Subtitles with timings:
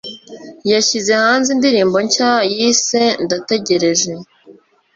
[0.71, 4.11] yashyize hanze indirimbo nshya yise 'ndategereje